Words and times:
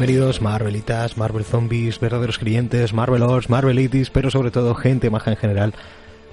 Bienvenidos 0.00 0.40
Marvelitas, 0.40 1.18
Marvel 1.18 1.44
Zombies, 1.44 2.00
verdaderos 2.00 2.38
clientes, 2.38 2.94
Marvelors, 2.94 3.50
Marvelitis, 3.50 4.08
pero 4.08 4.30
sobre 4.30 4.50
todo 4.50 4.74
gente 4.74 5.10
maja 5.10 5.30
en 5.30 5.36
general, 5.36 5.74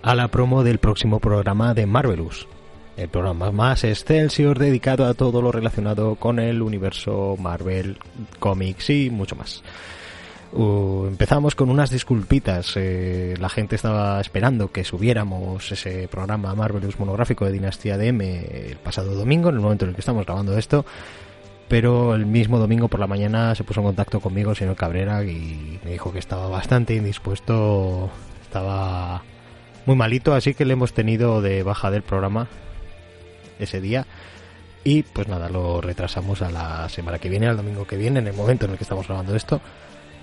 a 0.02 0.16
la 0.16 0.30
promo 0.30 0.64
del 0.64 0.78
próximo 0.78 1.20
programa 1.20 1.74
de 1.74 1.86
Marvelous. 1.86 2.48
El 2.96 3.10
programa 3.10 3.52
más 3.52 3.84
Excelsior 3.84 4.58
dedicado 4.58 5.06
a 5.06 5.16
todo 5.16 5.42
lo 5.42 5.52
relacionado 5.52 6.16
con 6.16 6.40
el 6.40 6.62
universo 6.62 7.36
Marvel, 7.38 7.98
cómics 8.40 8.90
y 8.90 9.10
mucho 9.10 9.36
más. 9.36 9.62
Uh, 10.54 11.08
empezamos 11.08 11.54
con 11.54 11.70
unas 11.70 11.90
disculpitas. 11.90 12.72
eh, 12.78 13.36
la 13.38 13.50
gente 13.50 13.76
estaba 13.76 14.22
esperando 14.22 14.72
que 14.72 14.86
subiéramos 14.86 15.74
ese 15.74 16.08
programa 16.08 16.56
Marvelous 16.56 16.98
monográfico 16.98 17.44
de 17.44 17.52
Dinastía 17.52 17.98
DM 17.98 18.22
el 18.22 18.78
pasado 18.78 19.14
domingo, 19.14 19.50
en 19.50 19.56
el 19.56 19.62
momento 19.62 19.84
en 19.84 19.90
el 19.90 19.96
que 19.96 20.02
estamos 20.02 20.26
grabando 20.26 20.58
esto 20.58 20.86
pero 21.68 22.16
el 22.16 22.26
mismo 22.26 22.60
domingo 22.60 22.88
por 22.88 23.00
la 23.00 23.08
mañana 23.08 23.54
se 23.56 23.64
puso 23.64 23.82
en 23.82 23.88
contacto 23.88 24.20
conmigo 24.20 24.52
el 24.52 24.58
señor 24.58 24.76
Cabrera 24.76 25.24
y 25.24 25.80
me 25.84 25.92
dijo 25.92 26.12
que 26.12 26.20
estaba 26.20 26.48
bastante 26.48 26.96
indispuesto, 26.96 28.10
estaba 28.42 29.24
muy 29.86 29.96
malito, 29.96 30.34
así 30.34 30.54
que 30.54 30.66
le 30.66 30.74
hemos 30.74 30.94
tenido 30.94 31.42
de 31.42 31.64
baja 31.64 31.92
del 31.92 32.04
programa 32.04 32.48
ese 33.60 33.82
día 33.82 34.06
y 34.84 35.04
pues 35.04 35.28
nada, 35.28 35.50
lo 35.50 35.82
retrasamos 35.82 36.42
a 36.42 36.50
la 36.50 36.88
semana 36.88 37.20
que 37.20 37.28
viene, 37.28 37.48
al 37.48 37.58
domingo 37.58 37.86
que 37.86 37.98
viene, 37.98 38.20
en 38.20 38.28
el 38.28 38.34
momento 38.34 38.66
en 38.66 38.72
el 38.72 38.78
que 38.78 38.86
estamos 38.86 39.06
grabando 39.06 39.36
esto. 39.36 39.60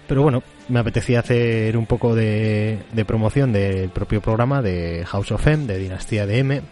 Pero 0.09 0.23
bueno, 0.23 0.43
me 0.69 0.81
apetecía 0.81 1.21
hacer 1.21 1.77
un 1.77 1.85
poco 1.85 2.15
de, 2.15 2.79
de 2.93 3.05
promoción 3.05 3.53
del 3.53 3.91
propio 3.91 4.23
programa 4.23 4.63
de 4.63 5.05
House 5.07 5.33
of 5.33 5.47
M, 5.47 5.67
de 5.67 5.79
Dinastía 5.79 6.27
de 6.27 6.39
M, 6.39 6.63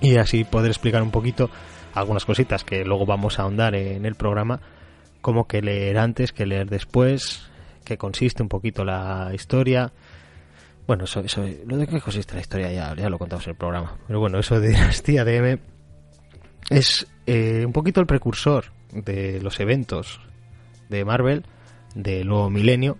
y 0.00 0.18
así 0.18 0.44
poder 0.44 0.70
explicar 0.70 1.02
un 1.02 1.10
poquito 1.10 1.50
algunas 1.94 2.24
cositas 2.24 2.64
que 2.64 2.84
luego 2.84 3.06
vamos 3.06 3.38
a 3.38 3.42
ahondar 3.42 3.74
en 3.74 4.06
el 4.06 4.14
programa, 4.14 4.60
como 5.20 5.46
que 5.46 5.62
leer 5.62 5.98
antes, 5.98 6.32
que 6.32 6.46
leer 6.46 6.68
después, 6.68 7.50
que 7.84 7.98
consiste 7.98 8.42
un 8.42 8.48
poquito 8.48 8.84
la 8.84 9.30
historia. 9.34 9.92
Bueno, 10.86 11.04
eso, 11.04 11.20
eso, 11.20 11.44
lo 11.66 11.76
de 11.76 11.86
qué 11.86 12.00
consiste 12.00 12.34
la 12.34 12.40
historia 12.40 12.72
ya, 12.72 13.08
lo 13.08 13.18
contamos 13.18 13.46
en 13.46 13.50
el 13.50 13.56
programa. 13.56 13.96
Pero 14.06 14.20
bueno, 14.20 14.38
eso 14.38 14.60
de 14.60 14.68
Dinastía 14.68 15.24
DM 15.24 15.58
es 16.70 17.06
eh, 17.26 17.64
un 17.66 17.72
poquito 17.72 18.00
el 18.00 18.06
precursor 18.06 18.66
de 18.92 19.40
los 19.40 19.60
eventos 19.60 20.20
de 20.88 21.04
Marvel 21.04 21.44
del 21.94 22.26
nuevo 22.26 22.50
milenio. 22.50 22.98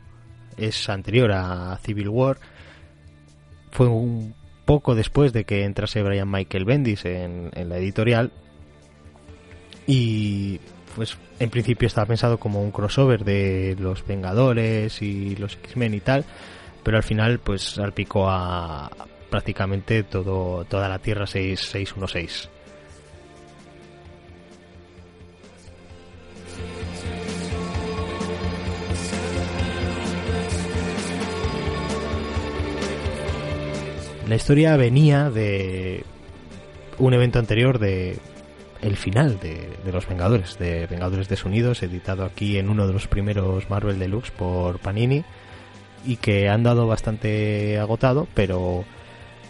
Es 0.56 0.88
anterior 0.88 1.32
a 1.32 1.78
Civil 1.82 2.08
War. 2.08 2.38
Fue 3.70 3.86
un 3.86 4.34
poco 4.64 4.94
después 4.94 5.32
de 5.32 5.44
que 5.44 5.64
entrase 5.64 6.02
Brian 6.02 6.30
Michael 6.30 6.64
Bendis 6.64 7.04
en, 7.04 7.50
en 7.54 7.68
la 7.68 7.78
editorial 7.78 8.32
y 9.92 10.60
pues 10.94 11.18
en 11.40 11.50
principio 11.50 11.88
estaba 11.88 12.06
pensado 12.06 12.38
como 12.38 12.62
un 12.62 12.70
crossover 12.70 13.24
de 13.24 13.76
los 13.80 14.06
Vengadores 14.06 15.02
y 15.02 15.34
los 15.34 15.54
X-Men 15.54 15.94
y 15.94 16.00
tal, 16.00 16.24
pero 16.84 16.96
al 16.96 17.02
final 17.02 17.40
pues 17.40 17.62
salpicó 17.62 18.30
a 18.30 18.88
prácticamente 19.30 20.04
todo 20.04 20.64
toda 20.66 20.88
la 20.88 21.00
Tierra 21.00 21.26
6, 21.26 21.58
616. 21.58 22.48
La 34.28 34.36
historia 34.36 34.76
venía 34.76 35.30
de 35.30 36.04
un 36.98 37.12
evento 37.12 37.40
anterior 37.40 37.80
de 37.80 38.16
el 38.82 38.96
final 38.96 39.38
de, 39.40 39.68
los 39.92 40.08
Vengadores, 40.08 40.58
de 40.58 40.86
Vengadores 40.86 41.28
Desunidos, 41.28 41.82
editado 41.82 42.24
aquí 42.24 42.58
en 42.58 42.68
uno 42.68 42.86
de 42.86 42.92
los 42.92 43.08
primeros 43.08 43.68
Marvel 43.68 43.98
Deluxe 43.98 44.30
por 44.30 44.78
Panini, 44.78 45.24
y 46.04 46.16
que 46.16 46.48
han 46.48 46.62
dado 46.62 46.86
bastante 46.86 47.78
agotado, 47.78 48.26
pero 48.34 48.84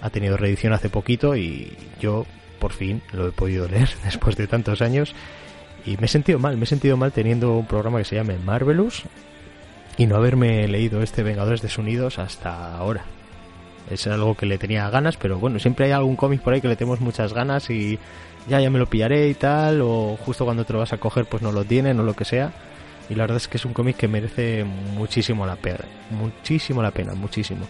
ha 0.01 0.11
tenido 0.11 0.37
reedición 0.37 0.73
hace 0.73 0.89
poquito 0.89 1.37
y 1.37 1.77
yo 2.01 2.27
por 2.59 2.73
fin 2.73 3.03
lo 3.13 3.29
he 3.29 3.33
podido 3.33 3.69
leer 3.69 3.91
después 4.05 4.37
de 4.37 4.47
tantos 4.47 4.83
años 4.83 5.15
y 5.87 5.97
me 5.99 6.07
he 6.07 6.09
sentido 6.09 6.39
mal, 6.39 6.57
me 6.57 6.65
he 6.65 6.67
sentido 6.67 6.97
mal 6.97 7.13
teniendo 7.13 7.57
un 7.57 7.67
programa 7.67 7.99
que 7.99 8.05
se 8.05 8.17
llame 8.17 8.37
Marvelous 8.39 9.05
y 9.97 10.07
no 10.07 10.17
haberme 10.17 10.67
leído 10.69 11.03
este 11.03 11.23
Vengadores 11.23 11.63
Desunidos 11.63 12.19
hasta 12.19 12.77
ahora. 12.77 13.05
Es 13.89 14.07
algo 14.07 14.37
que 14.37 14.47
le 14.47 14.59
tenía 14.59 14.89
ganas, 14.91 15.17
pero 15.17 15.39
bueno, 15.39 15.59
siempre 15.59 15.87
hay 15.87 15.93
algún 15.93 16.17
cómic 16.17 16.43
por 16.43 16.53
ahí 16.53 16.61
que 16.61 16.69
le 16.69 16.77
tenemos 16.77 17.01
muchas 17.01 17.33
ganas 17.33 17.71
y 17.71 17.99
ya, 18.49 18.61
ya 18.61 18.71
me 18.71 18.79
lo 18.79 18.87
pillaré 18.87 19.29
y 19.29 19.35
tal, 19.35 19.81
o 19.83 20.17
justo 20.25 20.45
cuando 20.45 20.65
te 20.65 20.73
lo 20.73 20.79
vas 20.79 20.93
a 20.93 20.99
coger 20.99 21.27
pues 21.27 21.43
no 21.43 21.53
lo 21.53 21.65
tienen 21.65 21.99
o 22.01 22.03
lo 22.03 22.15
que 22.15 22.25
sea. 22.25 22.53
Y 23.09 23.15
la 23.17 23.25
verdad 23.25 23.39
es 23.39 23.49
que 23.49 23.57
es 23.57 23.65
un 23.65 23.73
cómic 23.73 23.97
que 23.97 24.07
merece 24.07 24.65
muchísimo 24.65 25.45
la 25.45 25.57
pena, 25.57 25.85
muchísimo 26.11 26.83
la 26.83 26.93
pena, 26.93 27.15
muchísimo. 27.15 27.67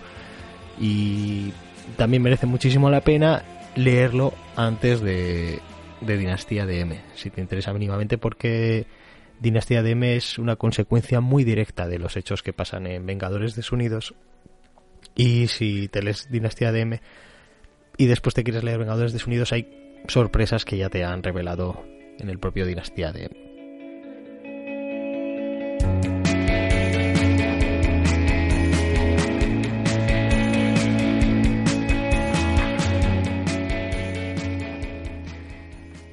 Y 0.78 1.53
también 1.97 2.22
merece 2.22 2.47
muchísimo 2.47 2.91
la 2.91 3.00
pena 3.00 3.42
leerlo 3.75 4.34
antes 4.56 5.00
de, 5.00 5.60
de 6.00 6.16
Dinastía 6.19 6.66
DM, 6.66 6.94
si 7.15 7.31
te 7.31 7.41
interesa 7.41 7.72
mínimamente, 7.72 8.19
porque 8.19 8.87
Dinastía 9.41 9.82
DM 9.82 10.16
es 10.16 10.38
una 10.38 10.56
consecuencia 10.56 11.21
muy 11.21 11.44
directa 11.44 11.88
de 11.88 11.98
los 11.98 12.16
hechos 12.16 12.42
que 12.42 12.53
pasan 12.53 12.87
en 12.87 13.06
Vengadores 13.06 13.56
Desunidos. 13.56 14.15
Y 15.21 15.49
si 15.49 15.89
te 15.89 16.03
lees 16.03 16.31
Dinastía 16.31 16.73
DM 16.73 16.99
y 17.99 18.07
después 18.07 18.35
te 18.35 18.43
quieres 18.43 18.65
leer 18.65 18.79
Vengadores 18.79 19.13
Desunidos, 19.13 19.53
hay 19.53 20.01
sorpresas 20.09 20.65
que 20.65 20.79
ya 20.79 20.89
te 20.89 21.05
han 21.05 21.23
revelado 21.23 21.85
en 22.19 22.31
el 22.31 22.39
propio 22.39 22.65
Dinastía 22.65 23.13
de 23.13 23.29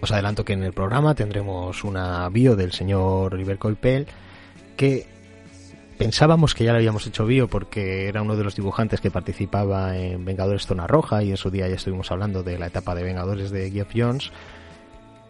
Os 0.01 0.12
adelanto 0.12 0.44
que 0.44 0.51
en 0.51 0.63
el 0.63 0.74
programa 0.74 1.16
tendremos 1.16 1.85
una 1.85 2.28
bio 2.28 2.57
del 2.57 2.74
señor 2.74 3.34
River 3.34 3.57
Coipel 3.57 4.06
que 4.75 5.16
pensábamos 5.97 6.53
que 6.53 6.63
ya 6.63 6.71
le 6.71 6.77
habíamos 6.77 7.05
hecho 7.07 7.25
bio 7.25 7.47
porque 7.47 8.07
era 8.07 8.21
uno 8.21 8.35
de 8.35 8.43
los 8.43 8.55
dibujantes 8.55 9.01
que 9.01 9.11
participaba 9.11 9.97
en 9.97 10.23
Vengadores 10.25 10.65
Zona 10.65 10.87
Roja 10.87 11.23
y 11.23 11.31
en 11.31 11.37
su 11.37 11.49
día 11.49 11.67
ya 11.67 11.75
estuvimos 11.75 12.11
hablando 12.11 12.43
de 12.43 12.59
la 12.59 12.67
etapa 12.67 12.95
de 12.95 13.03
Vengadores 13.03 13.51
de 13.51 13.71
Geoff 13.71 13.89
Jones 13.95 14.31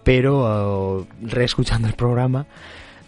pero 0.03 0.99
uh, 0.99 1.07
reescuchando 1.21 1.87
el 1.87 1.93
programa 1.93 2.45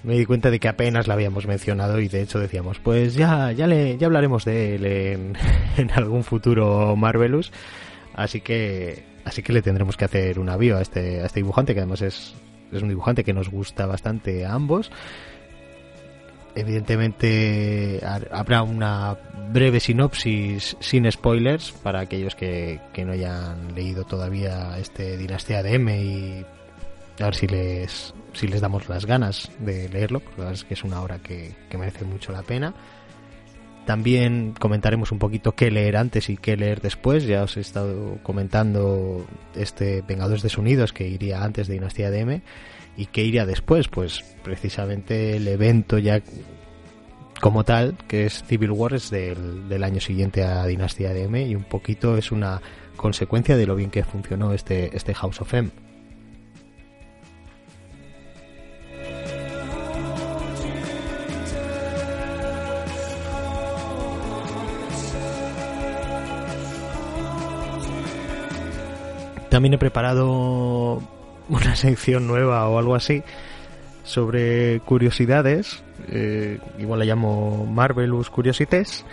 me 0.04 0.18
di 0.18 0.26
cuenta 0.26 0.50
de 0.50 0.60
que 0.60 0.70
apenas 0.70 1.08
la 1.08 1.14
habíamos 1.14 1.46
mencionado 1.46 2.00
y 2.00 2.08
de 2.08 2.22
hecho 2.22 2.40
decíamos 2.40 2.80
pues 2.80 3.14
ya 3.14 3.52
ya 3.52 3.68
le 3.68 3.98
ya 3.98 4.08
hablaremos 4.08 4.46
de 4.46 4.76
él 4.76 4.86
en, 5.78 5.92
algún 5.92 6.24
futuro 6.24 6.96
Marvelous 6.96 7.52
así 8.14 8.42
que 8.42 9.04
así 9.26 9.44
que 9.44 9.54
le 9.54 9.62
tendremos 9.62 9.98
que 9.98 10.06
hacer 10.06 10.40
una 10.40 10.58
bio 10.58 10.78
a 10.78 10.82
este 10.82 11.22
a 11.22 11.26
este 11.26 11.42
dibujante 11.42 11.74
que 11.74 11.82
además 11.82 12.02
es 12.02 12.34
es 12.72 12.82
un 12.82 12.90
dibujante 12.90 13.24
que 13.24 13.34
nos 13.34 13.50
gusta 13.50 13.86
bastante 13.86 14.46
a 14.46 14.54
ambos 14.54 14.92
evidentemente 16.60 18.00
habrá 18.32 18.64
una 18.64 19.18
breve 19.52 19.80
sinopsis 19.80 20.78
sin 20.80 21.12
spoilers 21.12 21.72
para 21.72 22.02
aquellos 22.02 22.36
que, 22.36 22.80
que, 22.94 23.06
no 23.06 23.14
hayan 23.14 23.74
leído 23.74 24.04
todavía 24.04 24.78
este 24.78 25.18
Dinastía 25.18 25.64
de 25.64 25.76
M 25.76 26.02
y 26.02 26.46
a 27.20 27.26
ver 27.26 27.36
si 27.36 27.48
les 27.48 28.14
si 28.34 28.48
les 28.48 28.62
damos 28.62 28.88
las 28.88 29.06
ganas 29.06 29.50
de 29.60 29.90
leerlo 29.90 30.20
porque 30.20 30.38
la 30.38 30.46
verdad 30.46 30.62
es 30.62 30.64
que 30.64 30.74
es 30.76 30.84
una 30.84 31.02
obra 31.02 31.20
que, 31.20 31.56
que 31.70 31.78
merece 31.78 32.06
mucho 32.06 32.32
la 32.32 32.44
pena 32.44 32.74
también 33.90 34.54
comentaremos 34.54 35.12
un 35.12 35.18
poquito 35.18 35.54
qué 35.54 35.72
leer 35.72 35.98
antes 35.98 36.30
y 36.30 36.38
qué 36.38 36.56
leer 36.56 36.80
después. 36.80 37.26
Ya 37.26 37.42
os 37.42 37.58
he 37.58 37.62
estado 37.62 38.20
comentando 38.22 39.26
este 39.56 40.04
Vengadores 40.04 40.44
Desunidos 40.44 40.94
que 40.94 41.08
iría 41.08 41.44
antes 41.44 41.68
de 41.68 41.74
Dinastía 41.74 42.12
de 42.12 42.20
M 42.20 42.42
y 43.00 43.06
qué 43.06 43.24
iría 43.24 43.46
después. 43.46 43.88
Pues 43.88 44.24
precisamente 44.44 45.38
el 45.38 45.48
evento 45.48 45.98
ya 45.98 46.22
como 47.40 47.64
tal, 47.64 47.96
que 48.10 48.26
es 48.26 48.44
Civil 48.44 48.72
War, 48.72 48.94
es 48.94 49.10
del, 49.10 49.70
del 49.70 49.84
año 49.86 50.02
siguiente 50.02 50.44
a 50.44 50.66
Dinastía 50.66 51.14
de 51.14 51.24
M 51.24 51.42
y 51.48 51.56
un 51.56 51.64
poquito 51.64 52.18
es 52.18 52.34
una 52.34 52.62
consecuencia 52.98 53.56
de 53.56 53.66
lo 53.66 53.76
bien 53.78 53.90
que 53.90 54.04
funcionó 54.04 54.54
este, 54.54 54.96
este 54.96 55.14
House 55.14 55.40
of 55.40 55.54
M. 55.54 55.70
También 69.50 69.74
he 69.74 69.78
preparado 69.80 71.02
una 71.50 71.76
sección 71.76 72.28
nueva 72.28 72.68
o 72.70 72.80
algo 72.80 72.96
así 72.96 73.24
sobre 74.04 74.80
curiosidades. 74.82 75.84
Eh, 76.08 76.60
igual 76.80 77.00
la 77.00 77.06
llamo 77.06 77.66
Marvelous 77.66 78.30
Curiosities. 78.30 79.06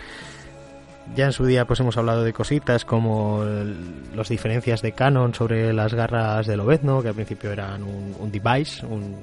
Ya 1.15 1.25
en 1.25 1.31
su 1.31 1.45
día 1.45 1.65
pues 1.65 1.79
hemos 1.79 1.95
hablado 1.97 2.23
de 2.23 2.33
cositas 2.33 2.83
como 2.83 3.43
las 4.15 4.27
diferencias 4.27 4.81
de 4.81 4.91
canon 4.91 5.33
sobre 5.33 5.71
las 5.71 5.93
garras 5.93 6.47
del 6.47 6.59
Obezno, 6.59 7.01
que 7.01 7.09
al 7.09 7.15
principio 7.15 7.51
eran 7.51 7.83
un, 7.83 8.31
device, 8.31 8.85
un, 8.85 9.15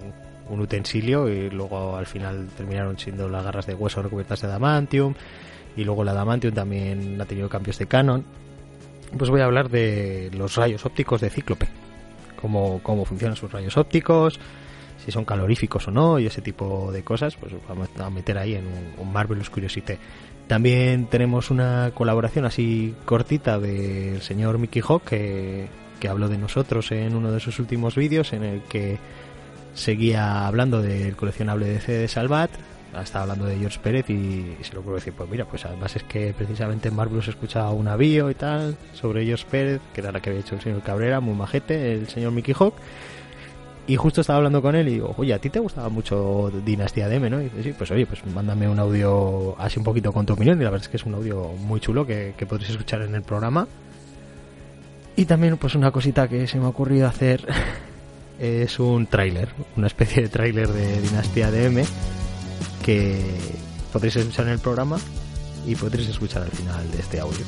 un, 0.48 0.60
utensilio, 0.60 1.28
y 1.28 1.50
luego 1.50 1.96
al 1.96 2.06
final 2.06 2.48
terminaron 2.56 2.98
siendo 2.98 3.28
las 3.28 3.44
garras 3.44 3.66
de 3.66 3.74
hueso 3.74 4.02
recubiertas 4.02 4.40
de 4.40 4.46
adamantium, 4.46 5.14
y 5.76 5.84
luego 5.84 6.04
la 6.04 6.12
adamantium 6.12 6.54
también 6.54 7.20
ha 7.20 7.26
tenido 7.26 7.50
cambios 7.50 7.78
de 7.78 7.86
canon. 7.86 8.24
Pues 9.18 9.28
voy 9.28 9.42
a 9.42 9.44
hablar 9.44 9.68
de 9.68 10.30
los 10.32 10.56
rayos 10.56 10.86
ópticos 10.86 11.20
de 11.20 11.28
Cíclope, 11.28 11.68
cómo, 12.44 12.80
cómo 12.82 13.06
funcionan 13.06 13.38
sus 13.38 13.50
rayos 13.50 13.78
ópticos, 13.78 14.38
si 15.02 15.10
son 15.10 15.24
caloríficos 15.24 15.88
o 15.88 15.90
no 15.90 16.18
y 16.18 16.26
ese 16.26 16.42
tipo 16.42 16.92
de 16.92 17.02
cosas, 17.02 17.36
pues 17.36 17.54
vamos 17.66 17.88
a 17.98 18.10
meter 18.10 18.36
ahí 18.36 18.54
en 18.54 18.66
un, 18.98 19.10
Marvelous 19.10 19.48
Curiosity. 19.48 19.94
También 20.46 21.06
tenemos 21.06 21.50
una 21.50 21.92
colaboración 21.94 22.44
así 22.44 22.94
cortita 23.06 23.58
del 23.58 24.20
señor 24.20 24.58
Mickey 24.58 24.82
Hawk 24.86 25.04
que, 25.04 25.68
que 25.98 26.08
habló 26.08 26.28
de 26.28 26.36
nosotros 26.36 26.92
en 26.92 27.16
uno 27.16 27.32
de 27.32 27.40
sus 27.40 27.58
últimos 27.58 27.94
vídeos 27.94 28.34
en 28.34 28.44
el 28.44 28.60
que 28.64 28.98
seguía 29.72 30.46
hablando 30.46 30.82
del 30.82 31.16
coleccionable 31.16 31.64
de 31.66 31.80
C 31.80 31.92
de 31.92 32.08
Salvat, 32.08 32.50
estaba 33.02 33.22
hablando 33.22 33.46
de 33.46 33.56
George 33.56 33.78
Pérez 33.82 34.08
y, 34.10 34.56
se 34.62 34.74
lo 34.74 34.82
puedo 34.82 34.96
decir, 34.96 35.12
pues 35.12 35.28
mira, 35.28 35.44
pues 35.44 35.64
además 35.64 35.94
es 35.96 36.02
que 36.04 36.32
precisamente 36.32 36.88
en 36.88 36.96
Marvelous 36.96 37.28
escuchaba 37.28 37.70
un 37.70 37.88
avío 37.88 38.30
y 38.30 38.34
tal 38.34 38.76
sobre 38.92 39.24
George 39.24 39.46
Pérez, 39.50 39.80
que 39.92 40.00
era 40.00 40.12
la 40.12 40.20
que 40.20 40.30
había 40.30 40.40
hecho 40.40 40.54
el 40.54 40.60
señor 40.60 40.82
Cabrera, 40.82 41.20
muy 41.20 41.34
majete, 41.34 41.94
el 41.94 42.08
señor 42.08 42.32
Mickey 42.32 42.54
Hawk. 42.58 42.74
Y 43.86 43.96
justo 43.96 44.22
estaba 44.22 44.38
hablando 44.38 44.62
con 44.62 44.74
él 44.74 44.88
y 44.88 44.92
digo, 44.92 45.14
oye, 45.18 45.34
a 45.34 45.38
ti 45.38 45.50
te 45.50 45.60
gustaba 45.60 45.90
mucho 45.90 46.50
Dinastía 46.64 47.06
de 47.06 47.16
M, 47.16 47.28
¿no? 47.28 47.40
Y 47.40 47.44
dice, 47.44 47.62
sí, 47.62 47.74
pues 47.76 47.90
oye, 47.90 48.06
pues 48.06 48.24
mándame 48.26 48.66
un 48.66 48.78
audio 48.78 49.54
así 49.58 49.78
un 49.78 49.84
poquito 49.84 50.10
con 50.10 50.24
tu 50.24 50.32
opinión. 50.32 50.58
Y 50.58 50.64
la 50.64 50.70
verdad 50.70 50.84
es 50.84 50.88
que 50.88 50.96
es 50.96 51.04
un 51.04 51.14
audio 51.14 51.52
muy 51.58 51.80
chulo 51.80 52.06
que, 52.06 52.34
podréis 52.48 52.70
escuchar 52.70 53.02
en 53.02 53.14
el 53.14 53.22
programa. 53.22 53.68
Y 55.16 55.26
también, 55.26 55.58
pues 55.58 55.74
una 55.74 55.90
cosita 55.90 56.28
que 56.28 56.46
se 56.46 56.58
me 56.58 56.64
ha 56.64 56.68
ocurrido 56.68 57.06
hacer 57.06 57.46
es 58.38 58.78
un 58.78 59.06
tráiler, 59.06 59.50
una 59.76 59.88
especie 59.88 60.22
de 60.22 60.28
tráiler 60.30 60.68
de 60.68 61.02
Dinastía 61.02 61.50
de 61.50 61.66
M 61.66 61.84
que 62.84 63.18
podréis 63.92 64.16
escuchar 64.16 64.46
en 64.46 64.52
el 64.52 64.58
programa 64.58 64.98
y 65.66 65.74
podréis 65.74 66.10
escuchar 66.10 66.42
al 66.42 66.50
final 66.50 66.90
de 66.90 66.98
este 66.98 67.18
audio. 67.18 67.44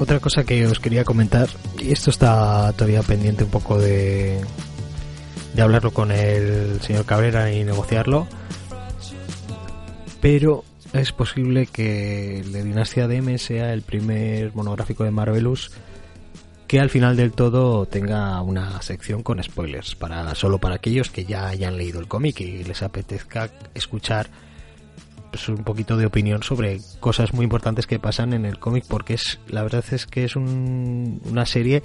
Otra 0.00 0.18
cosa 0.18 0.42
que 0.42 0.66
os 0.66 0.80
quería 0.80 1.04
comentar, 1.04 1.48
y 1.78 1.92
esto 1.92 2.10
está 2.10 2.72
todavía 2.72 3.02
pendiente 3.04 3.44
un 3.44 3.50
poco 3.50 3.78
de, 3.78 4.40
de 5.54 5.62
hablarlo 5.62 5.92
con 5.92 6.10
el 6.10 6.80
señor 6.80 7.04
Cabrera 7.04 7.52
y 7.52 7.62
negociarlo, 7.62 8.26
pero 10.20 10.64
es 10.92 11.12
posible 11.12 11.66
que 11.66 12.44
la 12.50 12.62
Dinastía 12.62 13.08
de 13.08 13.16
M 13.16 13.38
sea 13.38 13.72
el 13.72 13.82
primer 13.82 14.54
monográfico 14.54 15.04
de 15.04 15.10
Marvelous 15.10 15.70
que 16.72 16.80
al 16.80 16.88
final 16.88 17.16
del 17.16 17.32
todo 17.32 17.84
tenga 17.84 18.40
una 18.40 18.80
sección 18.80 19.22
con 19.22 19.42
spoilers, 19.42 19.94
para 19.94 20.34
solo 20.34 20.56
para 20.56 20.76
aquellos 20.76 21.10
que 21.10 21.26
ya 21.26 21.48
hayan 21.48 21.76
leído 21.76 22.00
el 22.00 22.08
cómic 22.08 22.40
y 22.40 22.64
les 22.64 22.82
apetezca 22.82 23.50
escuchar 23.74 24.28
pues, 25.30 25.50
un 25.50 25.64
poquito 25.64 25.98
de 25.98 26.06
opinión 26.06 26.42
sobre 26.42 26.80
cosas 26.98 27.34
muy 27.34 27.44
importantes 27.44 27.86
que 27.86 27.98
pasan 27.98 28.32
en 28.32 28.46
el 28.46 28.58
cómic 28.58 28.86
porque 28.88 29.12
es 29.14 29.38
la 29.48 29.62
verdad 29.62 29.84
es 29.92 30.06
que 30.06 30.24
es 30.24 30.34
una 30.34 31.44
serie 31.44 31.82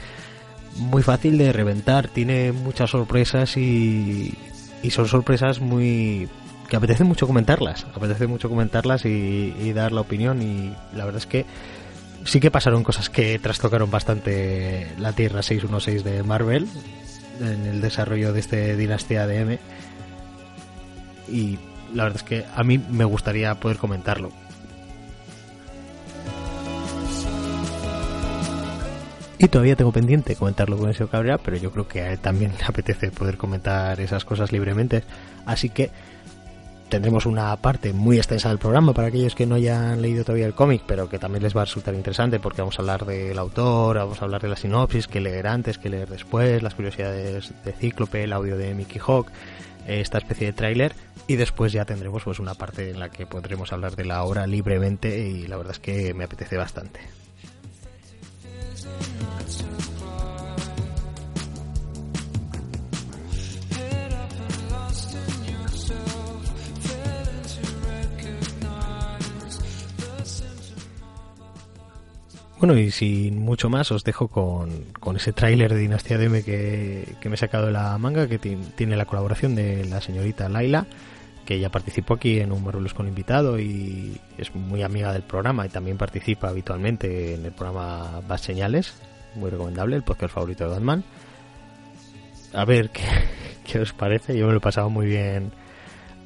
muy 0.78 1.04
fácil 1.04 1.38
de 1.38 1.52
reventar 1.52 2.08
tiene 2.08 2.54
muchas 2.54 2.92
sorpresas 2.92 3.58
y, 3.58 4.38
y 4.84 4.92
son 4.92 5.08
sorpresas 5.08 5.60
muy 5.60 6.30
que 6.68 6.76
apetece 6.76 7.04
mucho 7.04 7.28
comentarlas 7.28 7.86
apetece 7.96 8.28
mucho 8.28 8.50
comentarlas 8.50 9.06
y, 9.06 9.72
dar 9.74 9.92
la 9.92 10.02
opinión 10.02 10.42
y 10.42 10.74
la 10.96 11.06
verdad 11.06 11.20
es 11.20 11.26
que 11.26 11.46
sí 12.26 12.40
que 12.40 12.52
pasaron 12.52 12.84
cosas 12.84 13.10
que 13.10 13.38
trastocaron 13.40 13.92
bastante 13.92 14.88
la 14.98 15.14
Tierra 15.14 15.44
616 15.44 16.04
de 16.04 16.24
Marvel 16.24 16.68
en 17.40 17.66
el 17.66 17.82
desarrollo 17.82 18.34
de 18.34 18.40
este 18.40 18.76
Dinastía 18.76 19.28
de 19.28 19.40
M 19.40 19.60
y 21.28 21.60
la 21.94 22.04
verdad 22.04 22.18
es 22.18 22.24
que 22.24 22.46
a 22.56 22.64
mí 22.64 22.78
me 22.78 23.06
gustaría 23.06 23.56
poder 23.56 23.78
comentarlo. 23.78 24.32
Y 29.40 29.50
todavía 29.50 29.76
tengo 29.76 29.92
pendiente 29.92 30.36
comentarlo 30.36 30.78
con 30.78 30.92
señor 30.94 31.10
Cabrera, 31.10 31.38
pero 31.38 31.58
yo 31.58 31.72
creo 31.72 31.88
que 31.88 32.02
a 32.02 32.12
él 32.12 32.20
también 32.20 32.54
le 32.58 32.66
apetece 32.66 33.12
poder 33.12 33.38
comentar 33.38 34.00
esas 34.02 34.26
cosas 34.26 34.52
libremente. 34.52 35.04
Así 35.46 35.70
que 35.70 35.92
tendremos 36.90 37.26
una 37.26 37.56
parte 37.58 37.94
muy 37.94 38.18
extensa 38.18 38.50
del 38.50 38.58
programa 38.58 38.94
para 38.94 39.10
aquellos 39.10 39.36
que 39.36 39.46
no 39.46 39.56
hayan 39.56 40.02
leído 40.02 40.24
todavía 40.24 40.46
el 40.46 40.54
cómic, 40.54 40.84
pero 40.86 41.10
que 41.10 41.20
también 41.20 41.44
les 41.44 41.56
va 41.56 41.62
a 41.62 41.66
resultar 41.66 41.94
interesante 41.94 42.40
porque 42.40 42.62
vamos 42.62 42.78
a 42.80 42.82
hablar 42.82 43.06
del 43.06 43.38
autor, 43.38 43.98
vamos 43.98 44.22
a 44.22 44.26
hablar 44.26 44.42
de 44.42 44.48
la 44.48 44.56
sinopsis, 44.56 45.08
que 45.08 45.22
leer 45.22 45.48
antes, 45.48 45.78
que 45.78 45.90
leer 45.90 46.10
después, 46.10 46.64
las 46.64 46.76
curiosidades 46.76 47.54
de 47.64 47.72
Cíclope, 47.74 48.24
el 48.24 48.34
audio 48.34 48.58
de 48.58 48.74
Mickey 48.74 49.02
Hawk, 49.06 49.28
esta 49.88 50.18
especie 50.18 50.48
de 50.48 50.54
tráiler 50.54 50.94
y 51.28 51.36
después 51.36 51.72
ya 51.72 51.86
tendremos 51.86 52.24
pues 52.24 52.40
una 52.40 52.54
parte 52.54 52.90
en 52.90 53.00
la 53.00 53.10
que 53.10 53.26
podremos 53.26 53.72
hablar 53.74 53.96
de 53.96 54.06
la 54.06 54.24
obra 54.24 54.48
libremente 54.48 55.20
y 55.20 55.48
la 55.48 55.58
verdad 55.58 55.74
es 55.74 55.80
que 55.80 56.14
me 56.14 56.26
apetece 56.26 56.58
bastante. 56.58 57.00
Bueno, 72.60 72.76
y 72.76 72.90
sin 72.90 73.40
mucho 73.40 73.70
más, 73.70 73.92
os 73.92 74.04
dejo 74.04 74.30
con, 74.30 74.86
con 75.00 75.16
ese 75.16 75.32
tráiler 75.32 75.74
de 75.74 75.80
Dinastía 75.80 76.18
DM 76.18 76.44
que, 76.44 77.16
que, 77.22 77.30
me 77.30 77.36
he 77.36 77.38
sacado 77.38 77.68
de 77.68 77.72
la 77.72 77.96
manga, 78.00 78.28
que 78.28 78.40
tiene 78.40 78.98
la 78.98 79.06
colaboración 79.06 79.54
de 79.54 79.86
la 79.86 80.02
señorita 80.02 80.50
Laila, 80.50 80.88
que 81.46 81.60
ya 81.60 81.70
participó 81.70 82.16
aquí 82.16 82.40
en 82.40 82.52
un 82.52 82.64
Marvelous 82.64 82.96
con 82.96 83.08
invitado 83.08 83.60
y 83.60 84.20
es 84.40 84.56
muy 84.56 84.82
amiga 84.82 85.14
del 85.14 85.22
programa 85.22 85.68
y 85.68 85.70
también 85.70 85.98
participa 85.98 86.50
habitualmente 86.50 87.36
en 87.36 87.46
el 87.46 87.52
programa 87.52 88.22
Bad 88.28 88.40
Señales, 88.40 88.96
muy 89.36 89.52
recomendable, 89.52 89.96
el 89.96 90.04
podcast 90.04 90.34
favorito 90.34 90.64
de 90.64 90.72
Batman. 90.72 91.04
A 92.54 92.66
ver 92.66 92.90
qué, 92.90 93.04
qué 93.72 93.80
os 93.80 93.94
parece, 93.94 94.36
yo 94.36 94.48
me 94.48 94.54
lo 94.54 94.58
he 94.58 94.62
pasado 94.62 94.90
muy 94.90 95.06
bien 95.06 95.52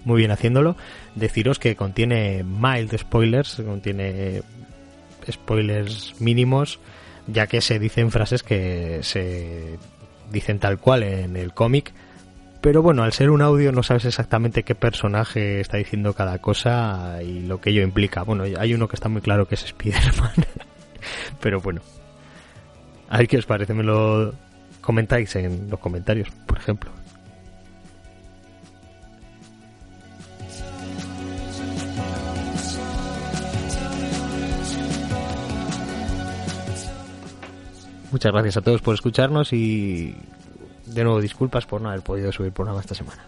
muy 0.05 0.19
bien 0.19 0.31
haciéndolo. 0.31 0.75
Deciros 1.15 1.59
que 1.59 1.75
contiene 1.75 2.43
mild 2.43 2.97
spoilers, 2.97 3.61
contiene 3.65 4.41
spoilers 5.29 6.15
mínimos, 6.19 6.79
ya 7.27 7.47
que 7.47 7.61
se 7.61 7.79
dicen 7.79 8.11
frases 8.11 8.43
que 8.43 8.99
se 9.03 9.77
dicen 10.31 10.59
tal 10.59 10.79
cual 10.79 11.03
en 11.03 11.35
el 11.35 11.53
cómic. 11.53 11.93
Pero 12.61 12.83
bueno, 12.83 13.03
al 13.03 13.11
ser 13.11 13.31
un 13.31 13.41
audio 13.41 13.71
no 13.71 13.81
sabes 13.81 14.05
exactamente 14.05 14.63
qué 14.63 14.75
personaje 14.75 15.59
está 15.59 15.77
diciendo 15.77 16.13
cada 16.13 16.37
cosa 16.37 17.21
y 17.23 17.41
lo 17.41 17.59
que 17.59 17.71
ello 17.71 17.81
implica. 17.81 18.21
Bueno, 18.21 18.43
hay 18.43 18.73
uno 18.73 18.87
que 18.87 18.95
está 18.95 19.09
muy 19.09 19.21
claro 19.21 19.47
que 19.47 19.55
es 19.55 19.63
Spider-Man. 19.63 20.45
Pero 21.41 21.59
bueno. 21.59 21.81
A 23.09 23.17
ver 23.17 23.27
qué 23.27 23.37
os 23.37 23.45
parece, 23.45 23.73
me 23.73 23.83
lo 23.83 24.33
comentáis 24.79 25.35
en 25.35 25.69
los 25.69 25.79
comentarios, 25.79 26.29
por 26.45 26.59
ejemplo. 26.59 26.91
Muchas 38.21 38.33
gracias 38.33 38.57
a 38.57 38.61
todos 38.61 38.83
por 38.83 38.93
escucharnos 38.93 39.51
y 39.51 40.15
de 40.85 41.03
nuevo 41.03 41.19
disculpas 41.19 41.65
por 41.65 41.81
no 41.81 41.89
haber 41.89 42.03
podido 42.03 42.31
subir 42.31 42.51
programa 42.51 42.79
esta 42.79 42.93
semana. 42.93 43.25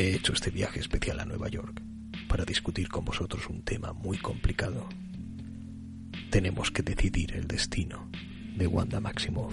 He 0.00 0.14
hecho 0.14 0.32
este 0.32 0.50
viaje 0.50 0.80
especial 0.80 1.20
a 1.20 1.26
Nueva 1.26 1.50
York 1.50 1.82
para 2.26 2.46
discutir 2.46 2.88
con 2.88 3.04
vosotros 3.04 3.46
un 3.50 3.60
tema 3.60 3.92
muy 3.92 4.16
complicado. 4.16 4.88
Tenemos 6.30 6.70
que 6.70 6.80
decidir 6.80 7.34
el 7.34 7.46
destino 7.46 8.08
de 8.56 8.66
Wanda 8.66 8.98
Maximoff. 8.98 9.52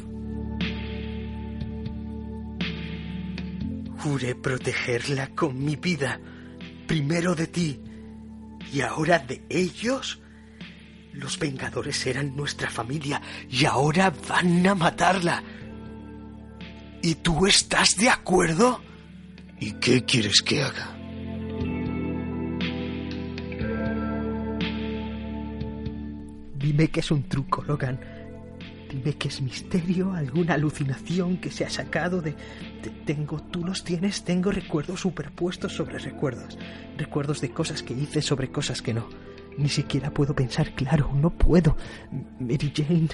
Juré 3.98 4.36
protegerla 4.36 5.36
con 5.36 5.62
mi 5.66 5.76
vida, 5.76 6.18
primero 6.88 7.36
de 7.36 7.48
ti 7.48 7.82
y 8.72 8.80
ahora 8.80 9.20
de 9.20 9.44
ellos. 9.50 10.22
Los 11.12 11.38
Vengadores 11.40 12.08
eran 12.08 12.38
nuestra 12.38 12.70
familia 12.70 13.22
y 13.50 13.66
ahora 13.66 14.14
van 14.30 14.66
a 14.66 14.76
matarla. 14.76 15.44
¿Y 17.02 17.16
tú 17.16 17.46
estás 17.48 17.98
de 17.98 18.08
acuerdo? 18.08 18.88
¿Y 19.60 19.74
qué 19.74 20.04
quieres 20.04 20.42
que 20.42 20.62
haga? 20.62 20.96
Dime 26.56 26.90
que 26.90 27.00
es 27.00 27.12
un 27.12 27.24
truco, 27.24 27.64
Logan. 27.64 28.00
Dime 28.90 29.14
que 29.16 29.28
es 29.28 29.42
misterio, 29.42 30.14
alguna 30.14 30.54
alucinación 30.54 31.38
que 31.38 31.52
se 31.52 31.66
ha 31.66 31.70
sacado 31.70 32.22
de, 32.22 32.36
Tengo, 33.06 33.42
tú 33.42 33.66
los 33.66 33.84
tienes, 33.84 34.24
tengo 34.24 34.52
recuerdos 34.52 35.02
superpuestos 35.02 35.74
sobre 35.74 35.98
recuerdos. 35.98 36.58
Recuerdos 36.98 37.42
de 37.42 37.52
cosas 37.52 37.84
que 37.84 37.94
hice 37.94 38.22
sobre 38.22 38.50
cosas 38.50 38.82
que 38.82 38.94
no. 38.94 39.10
Ni 39.58 39.70
siquiera 39.70 40.12
puedo 40.12 40.36
pensar 40.36 40.74
claro, 40.76 41.12
no 41.16 41.32
puedo. 41.32 41.76
Mary 42.40 42.72
Jane, 42.76 43.10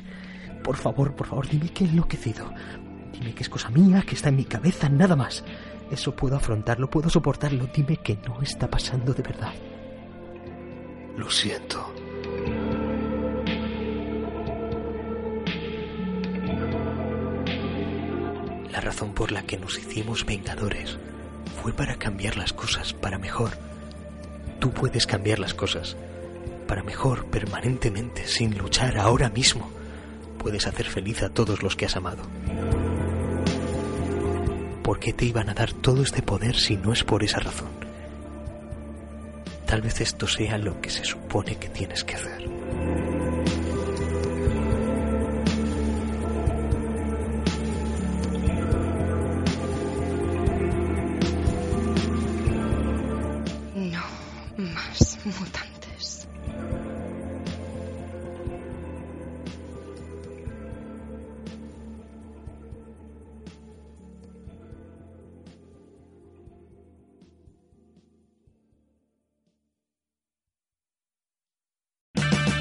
por 0.64 0.76
favor, 0.76 1.16
por 1.16 1.28
favor, 1.28 1.48
dime 1.48 1.70
que 1.70 1.86
he 1.86 1.88
enloquecido. 1.88 2.54
Dime 3.14 3.34
que 3.34 3.44
es 3.44 3.50
cosa 3.50 3.70
mía, 3.70 4.04
que 4.06 4.16
está 4.16 4.30
en 4.30 4.36
mi 4.36 4.46
cabeza, 4.46 4.90
nada 4.90 5.16
más. 5.16 5.44
Eso 5.94 6.16
puedo 6.16 6.36
afrontarlo, 6.36 6.90
puedo 6.90 7.08
soportarlo. 7.08 7.68
Dime 7.72 7.98
que 7.98 8.18
no 8.28 8.42
está 8.42 8.68
pasando 8.68 9.14
de 9.14 9.22
verdad. 9.22 9.54
Lo 11.16 11.30
siento. 11.30 11.88
La 18.72 18.82
razón 18.82 19.14
por 19.14 19.32
la 19.32 19.44
que 19.44 19.60
nos 19.60 19.78
hicimos 19.78 20.26
vengadores 20.26 20.98
fue 21.62 21.74
para 21.74 21.98
cambiar 21.98 22.38
las 22.38 22.54
cosas 22.54 22.94
para 22.94 23.20
mejor. 23.20 23.52
Tú 24.60 24.72
puedes 24.72 25.06
cambiar 25.06 25.38
las 25.38 25.54
cosas 25.54 25.96
para 26.68 26.82
mejor 26.82 27.28
permanentemente 27.28 28.26
sin 28.26 28.58
luchar 28.58 28.98
ahora 28.98 29.30
mismo. 29.30 29.70
Puedes 30.40 30.66
hacer 30.66 30.88
feliz 30.88 31.22
a 31.22 31.30
todos 31.30 31.62
los 31.62 31.76
que 31.76 31.86
has 31.86 31.96
amado. 31.96 32.24
¿Por 34.84 35.00
qué 35.00 35.14
te 35.14 35.26
iban 35.26 35.50
a 35.50 35.54
dar 35.54 35.72
todo 35.72 36.04
este 36.04 36.22
poder 36.22 36.56
si 36.56 36.76
no 36.76 36.92
es 36.92 37.04
por 37.04 37.24
esa 37.24 37.40
razón? 37.40 37.70
Tal 39.66 39.82
vez 39.82 40.02
esto 40.02 40.28
sea 40.28 40.58
lo 40.58 40.80
que 40.82 40.90
se 40.90 41.06
supone 41.06 41.56
que 41.56 41.70
tienes 41.70 42.04
que 42.04 42.16
hacer. 42.16 43.13